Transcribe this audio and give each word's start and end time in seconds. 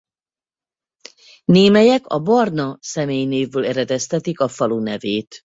Némelyek 1.45 2.07
a 2.07 2.19
Barna 2.19 2.77
személynévből 2.81 3.65
eredeztetik 3.65 4.39
a 4.39 4.47
falu 4.47 4.79
nevét. 4.79 5.43